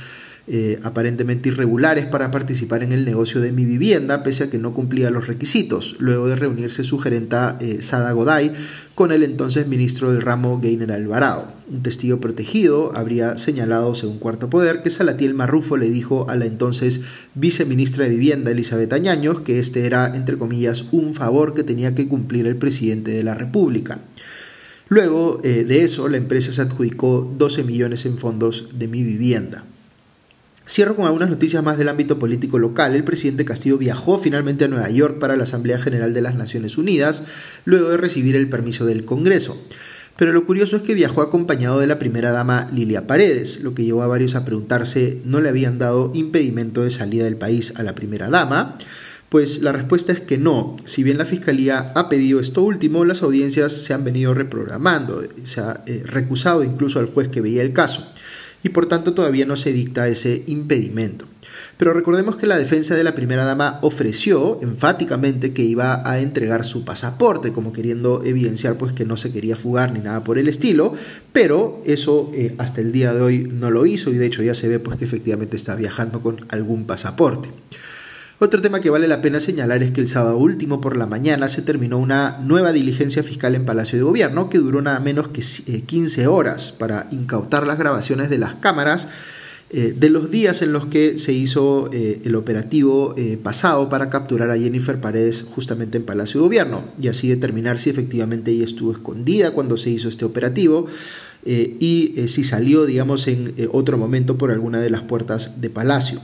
eh, 0.47 0.81
aparentemente 0.83 1.49
irregulares 1.49 2.07
para 2.07 2.31
participar 2.31 2.83
en 2.83 2.93
el 2.93 3.05
negocio 3.05 3.41
de 3.41 3.53
mi 3.53 3.65
vivienda, 3.65 4.23
pese 4.23 4.45
a 4.45 4.51
que 4.51 4.59
no 4.59 4.75
cumplía 4.75 5.11
los 5.11 5.27
requisitos, 5.27 5.97
luego 5.99 6.29
de 6.29 6.37
reunirse 6.37 6.83
su 6.85 6.99
gerenta 6.99 7.57
eh, 7.61 7.83
Sada 7.83 8.13
Goday 8.13 8.53
con 8.95 9.13
el 9.13 9.23
entonces 9.23 9.67
ministro 9.67 10.13
del 10.13 10.23
ramo 10.23 10.61
Gainer 10.61 10.93
Alvarado. 10.93 11.47
Un 11.71 11.83
testigo 11.83 12.21
protegido 12.21 12.93
habría 12.97 13.39
señalado, 13.39 13.95
según 13.95 14.19
Cuarto 14.19 14.51
Poder, 14.51 14.83
que 14.83 14.91
Salatiel 14.91 15.35
Marrufo 15.35 15.77
le 15.77 15.89
dijo 15.89 16.29
a 16.29 16.37
la 16.37 16.47
entonces 16.47 17.03
viceministra 17.35 18.05
de 18.05 18.11
Vivienda 18.11 18.51
Elizabeth 18.51 18.93
Añaños 18.93 19.41
que 19.41 19.59
este 19.59 19.87
era, 19.87 20.15
entre 20.15 20.37
comillas, 20.37 20.87
un 20.91 21.15
favor 21.15 21.55
que 21.55 21.63
tenía 21.63 21.95
que 21.95 22.09
cumplir 22.09 22.47
el 22.47 22.57
presidente 22.57 23.11
de 23.13 23.25
la 23.25 23.35
República. 23.35 24.01
Luego 24.91 25.41
eh, 25.45 25.65
de 25.65 25.85
eso, 25.85 26.09
la 26.09 26.17
empresa 26.17 26.53
se 26.53 26.63
adjudicó 26.63 27.33
12 27.39 27.63
millones 27.63 28.05
en 28.07 28.19
fondos 28.19 28.71
de 28.75 28.89
mi 28.89 29.05
vivienda. 29.05 29.65
Cierro 30.71 30.95
con 30.95 31.07
algunas 31.07 31.29
noticias 31.29 31.65
más 31.65 31.79
del 31.79 31.89
ámbito 31.89 32.21
político 32.21 32.57
local. 32.61 32.95
El 32.95 33.03
presidente 33.03 33.45
Castillo 33.45 33.77
viajó 33.77 34.21
finalmente 34.21 34.67
a 34.67 34.69
Nueva 34.69 34.89
York 34.89 35.19
para 35.19 35.35
la 35.35 35.43
Asamblea 35.43 35.81
General 35.81 36.15
de 36.15 36.23
las 36.23 36.37
Naciones 36.37 36.79
Unidas, 36.79 37.25
luego 37.65 37.89
de 37.89 37.97
recibir 37.97 38.37
el 38.37 38.49
permiso 38.49 38.87
del 38.87 39.05
Congreso. 39.05 39.61
Pero 40.17 40.33
lo 40.33 40.45
curioso 40.45 40.77
es 40.77 40.83
que 40.83 40.95
viajó 40.95 41.23
acompañado 41.23 41.81
de 41.81 41.89
la 41.89 41.99
primera 41.99 42.31
dama 42.31 42.69
Lilia 42.73 43.09
Paredes, 43.09 43.63
lo 43.65 43.75
que 43.75 43.83
llevó 43.83 44.05
a 44.05 44.07
varios 44.07 44.37
a 44.37 44.45
preguntarse, 44.45 45.21
¿no 45.25 45.41
le 45.41 45.49
habían 45.49 45.81
dado 45.81 46.13
impedimento 46.15 46.85
de 46.85 46.91
salida 46.91 47.25
del 47.25 47.37
país 47.37 47.75
a 47.75 47.83
la 47.83 47.97
primera 47.97 48.31
dama? 48.31 48.79
Pues 49.29 49.63
la 49.63 49.73
respuesta 49.73 50.13
es 50.13 50.21
que 50.21 50.39
no. 50.39 50.77
Si 50.85 51.03
bien 51.03 51.19
la 51.19 51.25
Fiscalía 51.25 51.91
ha 51.97 52.09
pedido 52.09 52.39
esto 52.39 52.63
último, 52.63 53.05
las 53.05 53.25
audiencias 53.25 53.73
se 53.73 53.93
han 53.93 54.05
venido 54.05 54.35
reprogramando. 54.35 55.25
Se 55.43 55.63
ha 55.63 55.83
eh, 55.87 56.05
recusado 56.05 56.63
incluso 56.63 57.01
al 57.01 57.07
juez 57.07 57.29
que 57.29 57.41
veía 57.41 57.63
el 57.63 57.73
caso 57.73 58.07
y 58.63 58.71
por 58.71 58.87
tanto 58.87 59.15
todavía 59.15 59.47
no 59.47 59.57
se 59.57 59.73
dicta 59.73 60.09
ese 60.09 60.43
impedimento. 60.47 61.27
Pero 61.77 61.93
recordemos 61.93 62.37
que 62.37 62.47
la 62.47 62.59
defensa 62.59 62.95
de 62.95 63.05
la 63.05 63.15
primera 63.15 63.45
dama 63.45 63.79
ofreció 63.83 64.59
enfáticamente 64.63 65.53
que 65.53 65.63
iba 65.63 66.09
a 66.09 66.21
entregar 66.21 66.65
su 66.65 66.85
pasaporte, 66.85 67.53
como 67.53 67.73
queriendo 67.73 68.23
evidenciar 68.25 68.77
pues 68.77 68.93
que 68.93 69.05
no 69.05 69.17
se 69.17 69.33
quería 69.33 69.57
fugar 69.57 69.93
ni 69.93 70.01
nada 70.01 70.23
por 70.23 70.39
el 70.39 70.49
estilo, 70.49 70.93
pero 71.33 71.83
eso 71.87 72.31
eh, 72.35 72.55
hasta 72.59 72.81
el 72.81 72.93
día 72.93 73.13
de 73.15 73.23
hoy 73.23 73.49
no 73.51 73.71
lo 73.71 73.87
hizo 73.87 74.11
y 74.11 74.19
de 74.19 74.27
hecho 74.27 74.43
ya 74.43 74.55
se 74.55 74.69
ve 74.69 74.79
pues 74.79 74.97
que 74.99 75.05
efectivamente 75.05 75.57
está 75.57 75.75
viajando 75.75 76.21
con 76.21 76.45
algún 76.51 76.85
pasaporte. 76.85 77.49
Otro 78.43 78.63
tema 78.63 78.81
que 78.81 78.89
vale 78.89 79.07
la 79.07 79.21
pena 79.21 79.39
señalar 79.39 79.83
es 79.83 79.91
que 79.91 80.01
el 80.01 80.09
sábado 80.09 80.39
último 80.39 80.81
por 80.81 80.97
la 80.97 81.05
mañana 81.05 81.47
se 81.51 81.61
terminó 81.61 81.99
una 81.99 82.39
nueva 82.43 82.73
diligencia 82.73 83.23
fiscal 83.23 83.55
en 83.55 83.67
Palacio 83.67 83.99
de 83.99 84.05
Gobierno 84.05 84.49
que 84.49 84.57
duró 84.57 84.81
nada 84.81 84.99
menos 84.99 85.29
que 85.29 85.43
15 85.43 86.23
eh, 86.23 86.27
horas 86.27 86.73
para 86.73 87.07
incautar 87.11 87.67
las 87.67 87.79
grabaciones 87.79 88.31
de 88.31 88.39
las 88.39 88.55
cámaras 88.55 89.09
eh, 89.69 89.95
de 89.95 90.09
los 90.09 90.31
días 90.31 90.63
en 90.63 90.73
los 90.73 90.87
que 90.87 91.19
se 91.19 91.35
hizo 91.35 91.91
eh, 91.93 92.23
el 92.25 92.35
operativo 92.35 93.15
pasado 93.43 93.91
para 93.91 94.09
capturar 94.09 94.51
a 94.51 94.57
Jennifer 94.57 94.99
Paredes 94.99 95.43
justamente 95.43 95.99
en 95.99 96.07
Palacio 96.07 96.41
de 96.41 96.47
Gobierno 96.47 96.85
y 96.99 97.09
así 97.09 97.29
determinar 97.29 97.79
si 97.79 97.91
efectivamente 97.91 98.53
ella 98.53 98.65
estuvo 98.65 98.91
escondida 98.91 99.51
cuando 99.51 99.77
se 99.77 99.91
hizo 99.91 100.09
este 100.09 100.25
operativo 100.25 100.87
y 101.45 102.15
si 102.27 102.45
salió, 102.45 102.87
digamos, 102.87 103.27
en 103.29 103.55
otro 103.73 103.99
momento 103.99 104.39
por 104.39 104.51
alguna 104.51 104.81
de 104.81 104.91
las 104.91 105.03
puertas 105.03 105.61
de 105.61 105.69
Palacio. 105.69 106.21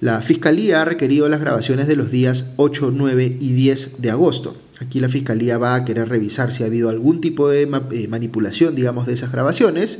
La 0.00 0.20
Fiscalía 0.20 0.82
ha 0.82 0.84
requerido 0.84 1.28
las 1.28 1.40
grabaciones 1.40 1.88
de 1.88 1.96
los 1.96 2.12
días 2.12 2.54
8, 2.56 2.92
9 2.94 3.36
y 3.40 3.52
10 3.52 4.00
de 4.00 4.10
agosto. 4.10 4.56
Aquí 4.80 5.00
la 5.00 5.08
Fiscalía 5.08 5.58
va 5.58 5.74
a 5.74 5.84
querer 5.84 6.08
revisar 6.08 6.52
si 6.52 6.62
ha 6.62 6.66
habido 6.66 6.88
algún 6.88 7.20
tipo 7.20 7.48
de 7.48 7.62
eh, 7.62 8.08
manipulación, 8.08 8.76
digamos, 8.76 9.08
de 9.08 9.14
esas 9.14 9.32
grabaciones. 9.32 9.98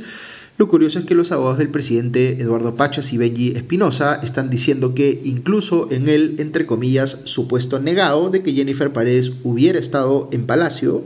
Lo 0.57 0.69
curioso 0.69 0.99
es 0.99 1.05
que 1.05 1.15
los 1.15 1.33
abogados 1.33 1.57
del 1.57 1.69
presidente 1.69 2.41
Eduardo 2.41 2.75
Pachas 2.75 3.11
y 3.11 3.17
Benji 3.17 3.53
Espinosa 3.57 4.21
están 4.23 4.49
diciendo 4.49 4.93
que 4.93 5.21
incluso 5.25 5.89
en 5.91 6.07
el, 6.07 6.35
entre 6.39 6.65
comillas, 6.65 7.21
supuesto 7.25 7.79
negado 7.79 8.29
de 8.29 8.41
que 8.41 8.53
Jennifer 8.53 8.91
Paredes 8.93 9.33
hubiera 9.43 9.79
estado 9.79 10.29
en 10.31 10.45
Palacio, 10.45 11.03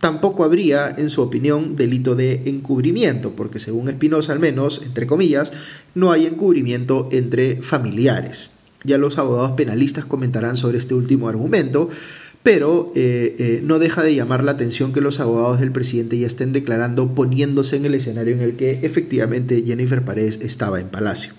tampoco 0.00 0.44
habría, 0.44 0.92
en 0.96 1.10
su 1.10 1.22
opinión, 1.22 1.76
delito 1.76 2.16
de 2.16 2.42
encubrimiento, 2.46 3.32
porque 3.32 3.58
según 3.58 3.88
Espinosa 3.88 4.32
al 4.32 4.40
menos, 4.40 4.82
entre 4.84 5.06
comillas, 5.06 5.52
no 5.94 6.10
hay 6.10 6.26
encubrimiento 6.26 7.08
entre 7.12 7.62
familiares. 7.62 8.52
Ya 8.82 8.96
los 8.96 9.18
abogados 9.18 9.52
penalistas 9.52 10.06
comentarán 10.06 10.56
sobre 10.56 10.78
este 10.78 10.94
último 10.94 11.28
argumento, 11.28 11.88
pero 12.42 12.90
eh, 12.94 13.36
eh, 13.38 13.60
no 13.62 13.78
deja 13.78 14.02
de 14.02 14.14
llamar 14.14 14.42
la 14.42 14.52
atención 14.52 14.94
que 14.94 15.02
los 15.02 15.20
abogados 15.20 15.60
del 15.60 15.72
presidente 15.72 16.18
ya 16.18 16.26
estén 16.26 16.54
declarando 16.54 17.14
poniéndose 17.14 17.76
en 17.76 17.84
el 17.84 17.94
escenario 17.94 18.34
en 18.34 18.40
el 18.40 18.56
que 18.56 18.80
efectivamente 18.82 19.62
Jennifer 19.66 20.02
Paredes 20.02 20.40
estaba 20.40 20.80
en 20.80 20.88
Palacio. 20.88 21.34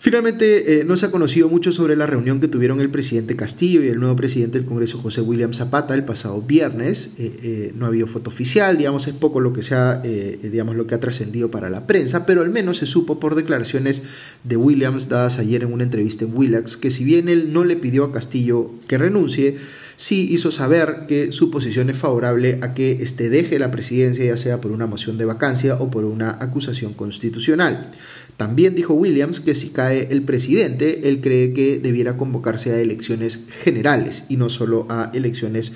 Finalmente, 0.00 0.80
eh, 0.80 0.84
no 0.84 0.96
se 0.96 1.06
ha 1.06 1.10
conocido 1.10 1.48
mucho 1.48 1.72
sobre 1.72 1.96
la 1.96 2.06
reunión 2.06 2.38
que 2.38 2.46
tuvieron 2.46 2.80
el 2.80 2.88
presidente 2.88 3.34
Castillo 3.34 3.82
y 3.82 3.88
el 3.88 3.98
nuevo 3.98 4.14
presidente 4.14 4.56
del 4.56 4.66
Congreso, 4.66 4.98
José 4.98 5.22
William 5.22 5.52
Zapata, 5.52 5.92
el 5.94 6.04
pasado 6.04 6.40
viernes. 6.40 7.14
Eh, 7.18 7.36
eh, 7.42 7.72
no 7.76 7.84
ha 7.84 7.88
habido 7.88 8.06
foto 8.06 8.30
oficial, 8.30 8.78
digamos, 8.78 9.08
es 9.08 9.14
poco 9.14 9.40
lo 9.40 9.52
que, 9.52 9.64
se 9.64 9.74
ha, 9.74 10.00
digamos, 10.00 10.76
lo 10.76 10.86
que 10.86 10.94
ha 10.94 11.00
trascendido 11.00 11.50
para 11.50 11.68
la 11.68 11.88
prensa, 11.88 12.26
pero 12.26 12.42
al 12.42 12.50
menos 12.50 12.76
se 12.76 12.86
supo 12.86 13.18
por 13.18 13.34
declaraciones 13.34 14.04
de 14.44 14.56
Williams 14.56 15.08
dadas 15.08 15.40
ayer 15.40 15.64
en 15.64 15.72
una 15.72 15.82
entrevista 15.82 16.24
en 16.24 16.36
Willax 16.36 16.76
que 16.76 16.92
si 16.92 17.02
bien 17.02 17.28
él 17.28 17.52
no 17.52 17.64
le 17.64 17.74
pidió 17.74 18.04
a 18.04 18.12
Castillo 18.12 18.70
que 18.86 18.98
renuncie, 18.98 19.56
sí 19.96 20.28
hizo 20.30 20.52
saber 20.52 21.06
que 21.08 21.32
su 21.32 21.50
posición 21.50 21.90
es 21.90 21.98
favorable 21.98 22.60
a 22.62 22.72
que 22.72 23.02
éste 23.02 23.30
deje 23.30 23.58
la 23.58 23.72
presidencia, 23.72 24.24
ya 24.24 24.36
sea 24.36 24.60
por 24.60 24.70
una 24.70 24.86
moción 24.86 25.18
de 25.18 25.24
vacancia 25.24 25.74
o 25.74 25.90
por 25.90 26.04
una 26.04 26.38
acusación 26.40 26.94
constitucional. 26.94 27.90
También 28.38 28.76
dijo 28.76 28.94
Williams 28.94 29.40
que 29.40 29.56
si 29.56 29.70
cae 29.70 30.06
el 30.12 30.22
presidente, 30.22 31.08
él 31.08 31.20
cree 31.20 31.52
que 31.52 31.80
debiera 31.80 32.16
convocarse 32.16 32.70
a 32.70 32.80
elecciones 32.80 33.40
generales 33.64 34.26
y 34.28 34.36
no 34.36 34.48
solo 34.48 34.86
a 34.88 35.10
elecciones 35.12 35.72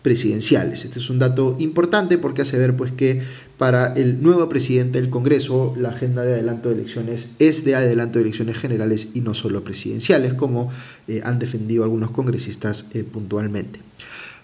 presidenciales. 0.00 0.86
Este 0.86 0.98
es 0.98 1.10
un 1.10 1.18
dato 1.18 1.56
importante 1.58 2.16
porque 2.16 2.40
hace 2.40 2.58
ver 2.58 2.74
pues 2.74 2.90
que 2.90 3.20
para 3.58 3.92
el 3.92 4.22
nuevo 4.22 4.48
presidente 4.48 4.98
del 4.98 5.10
Congreso 5.10 5.74
la 5.76 5.90
agenda 5.90 6.22
de 6.22 6.32
adelanto 6.32 6.70
de 6.70 6.76
elecciones 6.76 7.32
es 7.38 7.64
de 7.64 7.74
adelanto 7.74 8.18
de 8.18 8.22
elecciones 8.22 8.56
generales 8.56 9.10
y 9.12 9.20
no 9.20 9.34
solo 9.34 9.62
presidenciales 9.62 10.32
como 10.32 10.70
eh, 11.08 11.20
han 11.22 11.38
defendido 11.38 11.84
algunos 11.84 12.12
congresistas 12.12 12.86
eh, 12.94 13.04
puntualmente. 13.04 13.80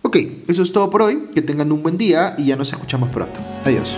Ok, 0.02 0.17
eso 0.47 0.62
es 0.62 0.73
todo 0.73 0.91
por 0.91 1.00
hoy, 1.00 1.29
que 1.35 1.41
tengan 1.41 1.73
un 1.73 1.83
buen 1.83 1.97
día 1.97 2.35
y 2.37 2.47
ya 2.47 2.57
nos 2.57 2.71
escuchamos 2.71 3.11
pronto. 3.11 3.41
Adiós. 3.64 3.97